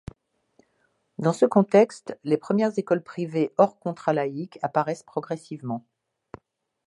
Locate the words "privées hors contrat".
3.03-4.13